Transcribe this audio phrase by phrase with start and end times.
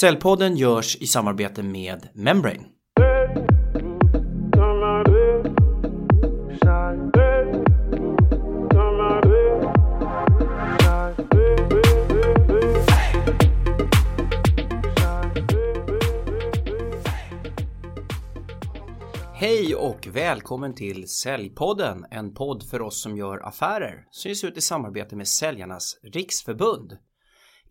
[0.00, 2.64] Cellpodden görs i samarbete med Membrane.
[19.34, 24.60] Hej och välkommen till Säljpodden, en podd för oss som gör affärer, Syns ut i
[24.60, 26.92] samarbete med Säljarnas Riksförbund.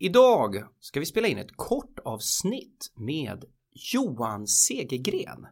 [0.02, 3.44] Idag ska vi spela in ett kort avsnitt med
[3.92, 5.46] Johan Segergren.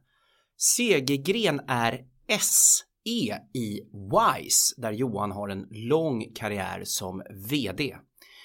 [0.57, 2.05] Segergren är
[2.41, 7.97] SE i WISE där Johan har en lång karriär som VD.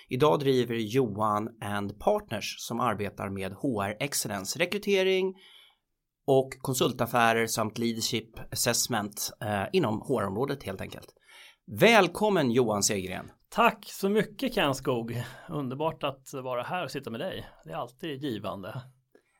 [0.09, 5.33] Idag driver Johan and Partners som arbetar med HR Excellence, rekrytering
[6.27, 11.07] och konsultaffärer samt leadership assessment eh, inom HR-området helt enkelt.
[11.79, 13.31] Välkommen Johan Segergren!
[13.55, 15.23] Tack så mycket Ken Skog.
[15.49, 17.49] Underbart att vara här och sitta med dig.
[17.63, 18.81] Det är alltid givande.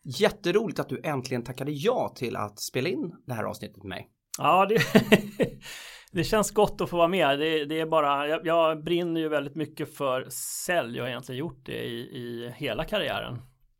[0.03, 4.09] Jätteroligt att du äntligen tackade ja till att spela in det här avsnittet med mig.
[4.37, 4.79] Ja, det,
[6.11, 7.39] det känns gott att få vara med.
[7.39, 10.27] Det, det är bara, jag, jag, brinner ju väldigt mycket för
[10.65, 10.97] sälj.
[10.97, 13.33] Jag har egentligen gjort det i, i hela karriären.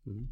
[0.06, 0.28] Mm.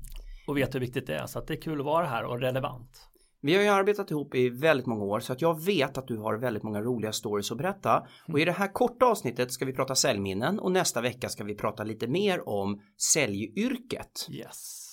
[0.47, 1.25] Och vet hur viktigt det är.
[1.25, 3.10] Så det är kul att vara här och relevant.
[3.41, 6.17] Vi har ju arbetat ihop i väldigt många år så att jag vet att du
[6.17, 8.07] har väldigt många roliga stories att berätta.
[8.27, 11.55] Och i det här korta avsnittet ska vi prata säljminnen och nästa vecka ska vi
[11.55, 12.81] prata lite mer om
[13.13, 14.27] säljyrket.
[14.29, 14.87] Yes.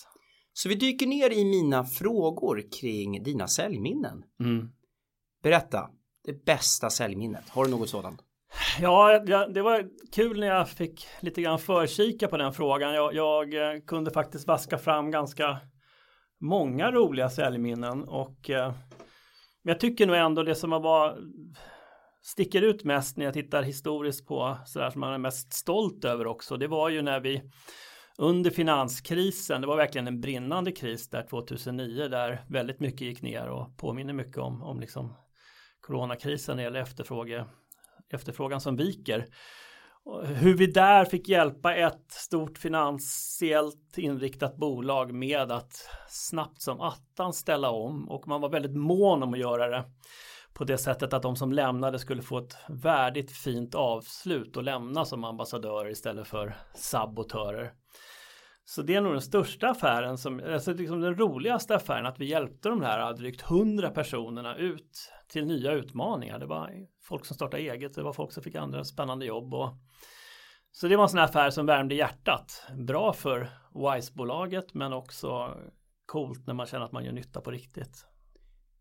[0.53, 4.23] Så vi dyker ner i mina frågor kring dina säljminnen.
[4.41, 4.69] Mm.
[5.43, 5.91] Berätta,
[6.25, 8.25] det bästa säljminnet, har du något sådant?
[8.81, 9.19] Ja,
[9.55, 12.95] det var kul när jag fick lite grann förkika på den frågan.
[12.95, 15.59] Jag, jag eh, kunde faktiskt vaska fram ganska
[16.41, 18.73] många roliga säljminnen och eh,
[19.63, 21.19] jag tycker nog ändå det som var
[22.23, 26.27] sticker ut mest när jag tittar historiskt på sådär som man är mest stolt över
[26.27, 26.57] också.
[26.57, 27.43] Det var ju när vi
[28.19, 33.49] under finanskrisen, det var verkligen en brinnande kris där 2009 där väldigt mycket gick ner
[33.49, 35.17] och påminner mycket om, om liksom
[35.81, 37.45] coronakrisen när det gäller efterfråge,
[38.13, 39.27] efterfrågan som viker
[40.25, 47.33] hur vi där fick hjälpa ett stort finansiellt inriktat bolag med att snabbt som attan
[47.33, 49.85] ställa om och man var väldigt mån om att göra det
[50.55, 55.05] på det sättet att de som lämnade skulle få ett värdigt fint avslut och lämna
[55.05, 57.73] som ambassadörer istället för sabotörer.
[58.65, 62.25] Så det är nog den största affären, som, alltså liksom den roligaste affären, att vi
[62.25, 66.39] hjälpte de här drygt hundra personerna ut till nya utmaningar.
[66.39, 69.55] Det var folk som startade eget, det var folk som fick andra spännande jobb.
[69.55, 69.69] Och,
[70.73, 72.63] så det var en sån här affär som värmde hjärtat.
[72.77, 75.57] Bra för Wise-bolaget men också
[76.07, 78.07] coolt när man känner att man gör nytta på riktigt.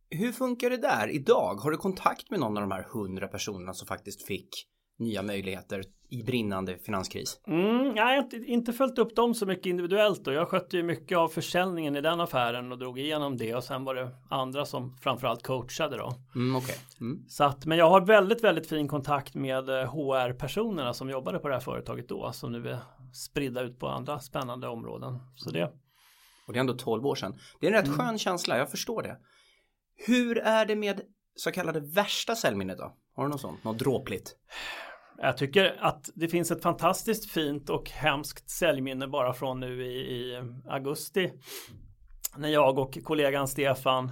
[0.10, 1.56] Hur funkar det där idag?
[1.56, 4.50] Har du kontakt med någon av de här hundra personerna som faktiskt fick
[4.98, 7.40] nya möjligheter i brinnande finanskris?
[7.48, 11.18] Mm, jag har inte, följt upp dem så mycket individuellt och jag skötte ju mycket
[11.18, 14.98] av försäljningen i den affären och drog igenom det och sen var det andra som
[14.98, 16.14] framförallt coachade då.
[16.36, 16.76] Mm, okay.
[17.02, 17.26] mm.
[17.28, 21.48] Så att, men jag har väldigt, väldigt fin kontakt med HR-personerna eh, som jobbade på
[21.48, 22.80] det här företaget då som nu är
[23.14, 25.20] spridda ut på andra spännande områden.
[25.36, 25.72] Så det.
[26.48, 27.40] Och det är ändå 12 år sedan.
[27.60, 28.00] Det är en rätt mm.
[28.00, 29.18] skön känsla, jag förstår det.
[29.96, 31.02] Hur är det med
[31.36, 32.94] så kallade värsta säljminnet då?
[33.16, 33.64] Har du något sånt?
[33.64, 34.36] Något dråpligt?
[35.22, 39.98] Jag tycker att det finns ett fantastiskt fint och hemskt säljminne bara från nu i,
[39.98, 41.32] i augusti.
[42.38, 44.12] När jag och kollegan Stefan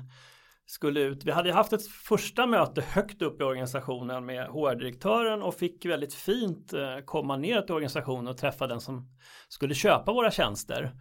[0.65, 1.25] skulle ut.
[1.25, 6.13] Vi hade haft ett första möte högt upp i organisationen med HR-direktören och fick väldigt
[6.13, 9.09] fint eh, komma ner till organisationen och träffa den som
[9.47, 10.91] skulle köpa våra tjänster.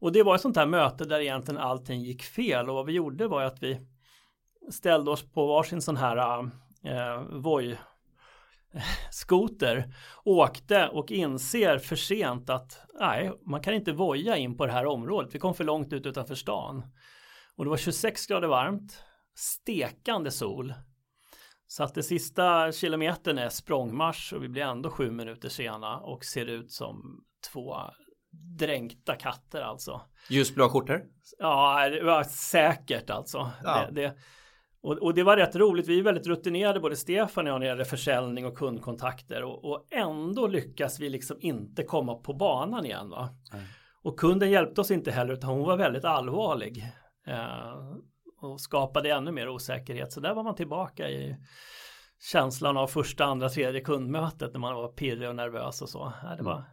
[0.00, 2.92] Och det var ett sånt här möte där egentligen allting gick fel och vad vi
[2.92, 3.80] gjorde var att vi
[4.70, 6.42] ställde oss på varsin sån här
[6.84, 7.76] eh, Voi
[9.10, 9.94] skoter
[10.24, 14.86] åkte och inser för sent att nej, man kan inte voja in på det här
[14.86, 15.34] området.
[15.34, 16.82] Vi kom för långt ut utanför stan.
[17.56, 19.04] Och det var 26 grader varmt,
[19.34, 20.74] stekande sol.
[21.66, 26.24] Så att det sista kilometern är språngmarsch och vi blir ändå sju minuter sena och
[26.24, 27.76] ser ut som två
[28.58, 30.00] dränkta katter alltså.
[30.28, 31.02] Ljusblå skjortor?
[31.38, 33.50] Ja, det var säkert alltså.
[33.64, 33.86] Ja.
[33.90, 34.16] Det, det,
[34.82, 35.88] och, och, det var rätt roligt.
[35.88, 39.42] Vi är väldigt rutinerade, både Stefan och jag, när det gäller försäljning och kundkontakter.
[39.42, 43.10] Och, och, ändå lyckas vi liksom inte komma på banan igen.
[43.10, 43.28] Va?
[43.52, 43.64] Mm.
[44.02, 46.84] Och kunden hjälpte oss inte heller, utan hon var väldigt allvarlig.
[47.26, 47.96] Eh,
[48.40, 50.12] och skapade ännu mer osäkerhet.
[50.12, 51.36] Så där var man tillbaka i
[52.32, 56.12] känslan av första, andra, tredje kundmötet när man var pirrig och nervös och så.
[56.36, 56.64] det, var,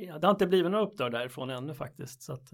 [0.00, 0.20] mm.
[0.20, 2.22] det har inte blivit några uppdrag därifrån ännu faktiskt.
[2.22, 2.52] Så att,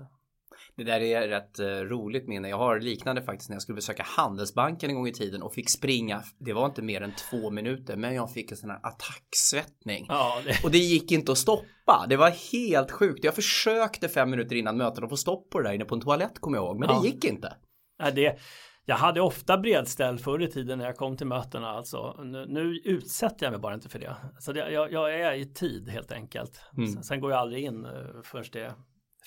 [0.76, 2.48] Det där är rätt uh, roligt minne.
[2.48, 5.70] Jag har liknande faktiskt när jag skulle besöka Handelsbanken en gång i tiden och fick
[5.70, 6.22] springa.
[6.38, 10.06] Det var inte mer än två minuter men jag fick en sån här attacksvettning.
[10.08, 10.64] Ja, det...
[10.64, 12.06] Och det gick inte att stoppa.
[12.08, 13.24] Det var helt sjukt.
[13.24, 16.00] Jag försökte fem minuter innan mötet att få stopp på det där inne på en
[16.00, 16.78] toalett kommer jag ihåg.
[16.78, 17.00] Men ja.
[17.00, 17.56] det gick inte.
[17.98, 18.38] Ja, det,
[18.88, 22.22] jag hade ofta bredställ förr i tiden när jag kom till mötena alltså.
[22.22, 24.16] Nu, nu utsätter jag mig bara inte för det.
[24.38, 26.60] Så det, jag, jag, är i tid helt enkelt.
[26.76, 26.88] Mm.
[26.88, 28.74] Sen, sen, går jag aldrig in uh, förrän det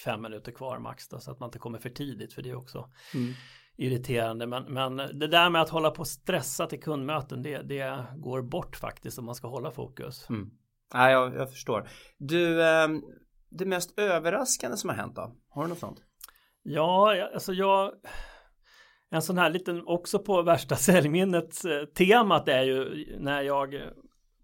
[0.04, 2.56] fem minuter kvar max då, så att man inte kommer för tidigt för det är
[2.56, 3.34] också mm.
[3.78, 4.48] irriterande.
[4.48, 8.42] Men, men det där med att hålla på och stressa till kundmöten det, det går
[8.42, 10.30] bort faktiskt om man ska hålla fokus.
[10.30, 10.50] Mm.
[10.94, 11.90] Ja, jag, jag förstår.
[12.18, 12.88] Du, eh,
[13.50, 15.36] det mest överraskande som har hänt då?
[15.50, 16.02] Har du något sånt?
[16.64, 17.92] Ja, alltså jag
[19.12, 23.82] en sån här liten, också på värsta säljminnet eh, temat är ju när jag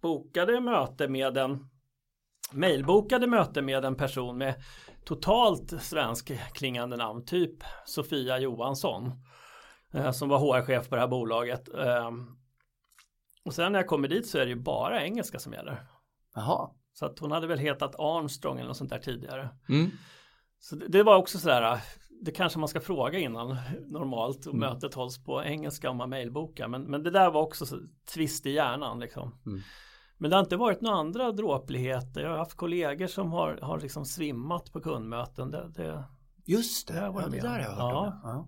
[0.01, 1.69] bokade möte med en
[2.51, 4.55] mailbokade möte med en person med
[5.07, 9.11] totalt svensk klingande namn, typ Sofia Johansson
[9.93, 11.73] eh, som var HR-chef på det här bolaget.
[11.73, 12.11] Eh,
[13.45, 15.87] och sen när jag kommer dit så är det ju bara engelska som gäller.
[16.35, 16.69] Jaha.
[16.93, 19.49] Så att hon hade väl hetat Armstrong eller något sånt där tidigare.
[19.69, 19.91] Mm.
[20.59, 21.79] Så det, det var också sådär,
[22.21, 23.57] det kanske man ska fråga innan
[23.87, 24.69] normalt och mm.
[24.69, 26.67] mötet hålls på engelska om man mejlbokar.
[26.67, 27.79] Men, men det där var också så,
[28.13, 29.39] twist i hjärnan liksom.
[29.45, 29.61] Mm.
[30.17, 32.21] Men det har inte varit några andra dråpligheter.
[32.21, 35.51] Jag har haft kollegor som har, har liksom svimmat på kundmöten.
[35.51, 36.03] Det, det,
[36.45, 38.19] Just det, det, ja, det där har jag hört ja.
[38.23, 38.47] ja.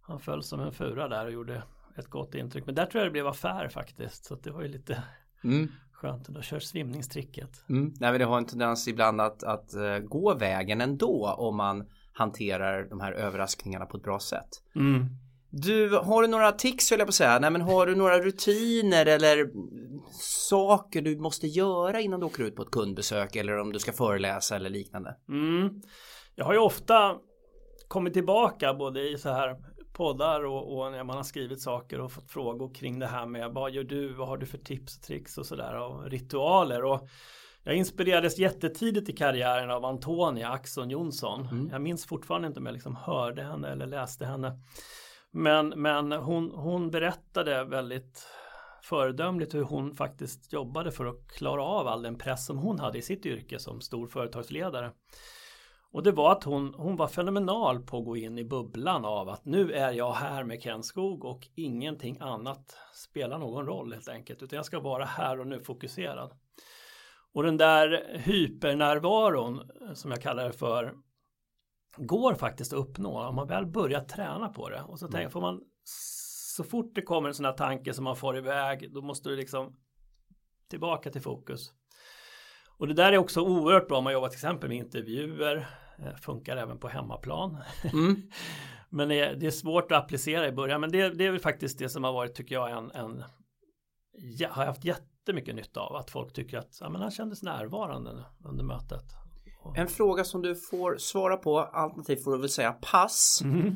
[0.00, 1.62] Han föll som en fura där och gjorde
[1.96, 2.66] ett gott intryck.
[2.66, 4.24] Men där tror jag det blev affär faktiskt.
[4.24, 5.02] Så det var ju lite
[5.44, 5.68] mm.
[5.92, 6.28] skönt.
[6.28, 7.68] Då kör svimningstricket.
[7.68, 7.94] Mm.
[8.00, 11.88] Nej, men det har en tendens ibland att, att uh, gå vägen ändå om man
[12.12, 14.48] hanterar de här överraskningarna på ett bra sätt.
[14.74, 15.06] Mm.
[15.62, 17.38] Du, har du några tics höll jag på att säga?
[17.38, 19.50] Nej men har du några rutiner eller
[20.48, 23.92] saker du måste göra innan du åker ut på ett kundbesök eller om du ska
[23.92, 25.16] föreläsa eller liknande?
[25.28, 25.80] Mm.
[26.34, 27.16] Jag har ju ofta
[27.88, 29.56] kommit tillbaka både i så här
[29.92, 33.50] poddar och, och, när man har skrivit saker och fått frågor kring det här med
[33.50, 37.08] vad gör du, vad har du för tips och tricks och sådär och ritualer och
[37.62, 41.40] jag inspirerades jättetidigt i karriären av Antonia Axon Jonsson.
[41.46, 41.68] Mm.
[41.72, 44.58] Jag minns fortfarande inte om jag liksom hörde henne eller läste henne.
[45.38, 48.26] Men, men hon, hon berättade väldigt
[48.82, 52.98] föredömligt hur hon faktiskt jobbade för att klara av all den press som hon hade
[52.98, 54.92] i sitt yrke som stor företagsledare.
[55.92, 59.28] Och det var att hon, hon var fenomenal på att gå in i bubblan av
[59.28, 64.08] att nu är jag här med Ken Skog och ingenting annat spelar någon roll helt
[64.08, 64.42] enkelt.
[64.42, 66.30] Utan jag ska vara här och nu fokuserad.
[67.32, 70.94] Och den där hypernärvaron som jag kallar det för
[71.96, 74.82] går faktiskt att uppnå om man väl börjar träna på det.
[74.82, 75.30] Och så tänker, mm.
[75.30, 75.60] får man
[76.56, 79.36] så fort det kommer en sån här tanke som man får iväg då måste du
[79.36, 79.76] liksom
[80.68, 81.72] tillbaka till fokus.
[82.78, 85.68] Och det där är också oerhört bra om man jobbar till exempel med intervjuer.
[85.98, 87.58] Eh, funkar även på hemmaplan.
[87.92, 88.16] Mm.
[88.90, 90.80] men det är, det är, svårt att applicera i början.
[90.80, 93.24] Men det, det är väl faktiskt det som har varit, tycker jag, en, en
[94.12, 95.96] ja, har haft jättemycket nytta av.
[95.96, 99.25] Att folk tycker att ja, men han kändes närvarande under mötet.
[99.76, 103.40] En fråga som du får svara på, alternativt får du väl säga pass.
[103.44, 103.66] Mm.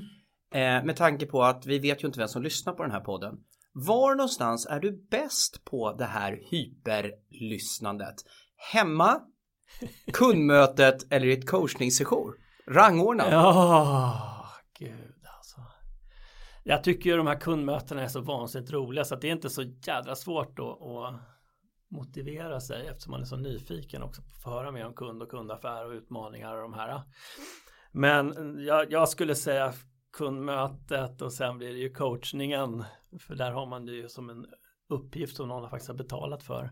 [0.54, 3.00] Eh, med tanke på att vi vet ju inte vem som lyssnar på den här
[3.00, 3.34] podden.
[3.72, 8.14] Var någonstans är du bäst på det här hyperlyssnandet?
[8.72, 9.20] Hemma,
[10.12, 12.34] kundmötet eller i ett coachningssession?
[12.66, 13.30] Rangordna.
[13.30, 14.46] Ja,
[14.78, 15.56] gud alltså.
[16.64, 19.50] Jag tycker ju de här kundmötena är så vansinnigt roliga så att det är inte
[19.50, 21.20] så jädra svårt att, att
[21.90, 25.22] motivera sig eftersom man är så nyfiken också på att få höra mer om kund
[25.22, 27.02] och kundaffär och utmaningar och de här.
[27.92, 29.72] Men jag, jag skulle säga
[30.12, 32.84] kundmötet och sen blir det ju coachningen.
[33.18, 34.46] För där har man det ju som en
[34.88, 36.70] uppgift som någon faktiskt har betalat för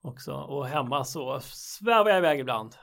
[0.00, 0.32] också.
[0.34, 2.74] Och hemma så svävar jag iväg ibland.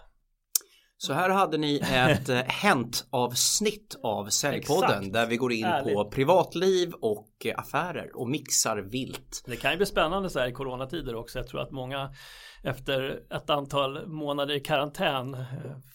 [1.06, 5.94] Så här hade ni ett eh, hänt avsnitt av Säljpodden där vi går in Ärligt.
[5.94, 9.44] på privatliv och affärer och mixar vilt.
[9.46, 11.40] Det kan ju bli spännande så här i coronatider också.
[11.40, 12.14] Jag tror att många
[12.64, 15.42] efter ett antal månader i karantän eh,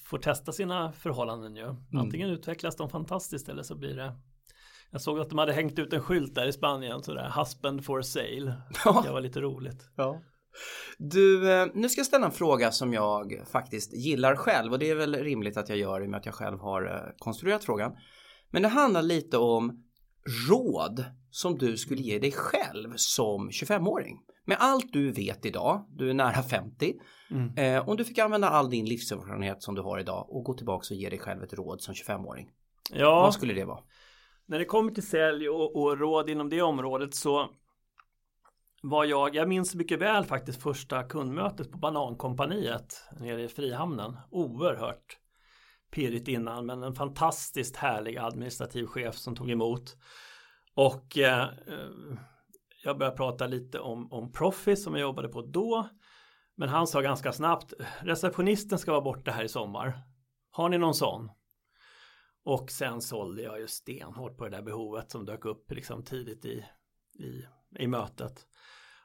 [0.05, 1.65] får testa sina förhållanden ju.
[1.65, 1.99] Mm.
[1.99, 2.39] Antingen mm.
[2.39, 4.13] utvecklas de fantastiskt eller så blir det
[4.91, 8.03] jag såg att de hade hängt ut en skylt där i Spanien sådär husband for
[8.03, 8.53] sale.
[8.85, 9.03] Ja.
[9.07, 9.91] Det var lite roligt.
[9.97, 10.21] Ja.
[10.99, 14.91] Du, eh, nu ska jag ställa en fråga som jag faktiskt gillar själv och det
[14.91, 17.65] är väl rimligt att jag gör i och med att jag själv har eh, konstruerat
[17.65, 17.93] frågan.
[18.51, 19.85] Men det handlar lite om
[20.51, 24.19] råd som du skulle ge dig själv som 25-åring.
[24.45, 26.95] Med allt du vet idag, du är nära 50,
[27.31, 27.57] mm.
[27.57, 30.95] eh, om du fick använda all din livserfarenhet som du har idag och gå tillbaka
[30.95, 32.49] och ge dig själv ett råd som 25-åring.
[32.93, 33.21] Ja.
[33.21, 33.81] Vad skulle det vara?
[34.47, 37.51] När det kommer till sälj och, och råd inom det området så
[38.83, 44.17] var jag, jag minns mycket väl faktiskt första kundmötet på Banankompaniet nere i Frihamnen.
[44.31, 45.19] Oerhört
[45.91, 49.97] pirrigt innan men en fantastiskt härlig administrativ chef som tog emot.
[50.75, 51.49] Och eh,
[52.85, 55.89] jag började prata lite om, om Profis som jag jobbade på då.
[56.57, 60.03] Men han sa ganska snabbt receptionisten ska vara borta här i sommar.
[60.51, 61.31] Har ni någon sån?
[62.45, 66.45] Och sen sålde jag ju stenhårt på det där behovet som dök upp liksom tidigt
[66.45, 66.65] i,
[67.19, 67.47] i,
[67.79, 68.47] i mötet.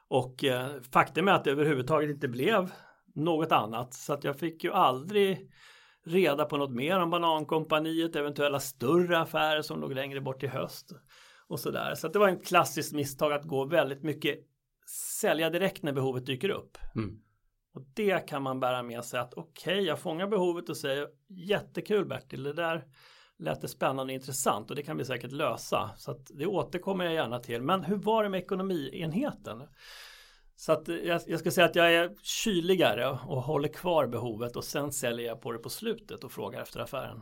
[0.08, 2.72] Och eh, faktum är att det överhuvudtaget inte blev
[3.14, 3.94] något annat.
[3.94, 5.50] Så att jag fick ju aldrig
[6.04, 10.92] reda på något mer om Banankompaniet, eventuella större affärer som låg längre bort i höst.
[11.46, 11.94] Och sådär.
[11.94, 14.38] Så att det var en klassisk misstag att gå väldigt mycket
[15.20, 16.78] sälja direkt när behovet dyker upp.
[16.94, 17.20] Mm.
[17.74, 21.08] Och det kan man bära med sig att okej, okay, jag fångar behovet och säger
[21.28, 22.84] jättekul Bertil, det där
[23.38, 25.90] lät det spännande och intressant och det kan vi säkert lösa.
[25.96, 27.62] Så att det återkommer jag gärna till.
[27.62, 29.62] Men hur var det med ekonomienheten?
[30.56, 34.64] Så att jag, jag ska säga att jag är kyligare och håller kvar behovet och
[34.64, 37.20] sen säljer jag på det på slutet och frågar efter affären.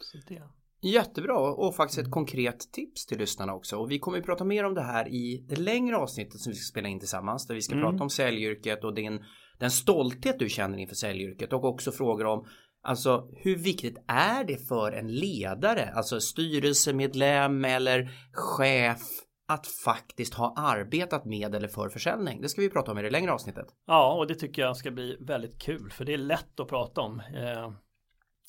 [0.00, 0.42] Så det.
[0.80, 3.76] Jättebra och faktiskt ett konkret tips till lyssnarna också.
[3.76, 6.56] Och vi kommer att prata mer om det här i det längre avsnittet som vi
[6.56, 7.46] ska spela in tillsammans.
[7.46, 7.84] Där vi ska mm.
[7.84, 9.24] prata om säljyrket och din,
[9.58, 12.46] den stolthet du känner inför säljyrket och också frågor om
[12.82, 19.00] Alltså hur viktigt är det för en ledare, alltså styrelsemedlem eller chef
[19.48, 22.40] att faktiskt ha arbetat med eller för försäljning?
[22.40, 23.66] Det ska vi prata om i det längre avsnittet.
[23.86, 27.00] Ja, och det tycker jag ska bli väldigt kul för det är lätt att prata
[27.00, 27.20] om.
[27.20, 27.72] Eh,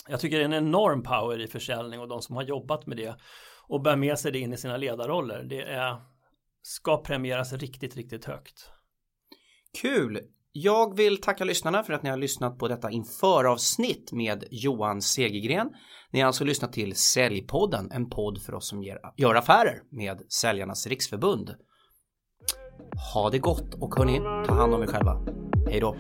[0.08, 2.98] jag tycker det är en enorm power i försäljning och de som har jobbat med
[2.98, 3.16] det
[3.68, 5.44] och bär med sig det in i sina ledarroller.
[5.44, 6.02] Det är,
[6.62, 8.72] ska premieras riktigt, riktigt högt.
[9.82, 10.20] Kul!
[10.52, 15.70] Jag vill tacka lyssnarna för att ni har lyssnat på detta införavsnitt med Johan Segergren.
[16.12, 18.84] Ni har alltså lyssnat till Säljpodden, en podd för oss som
[19.18, 21.56] gör affärer med Säljarnas Riksförbund.
[23.14, 25.26] Ha det gott och hörni, ta hand om er själva.
[25.70, 25.96] Hej då!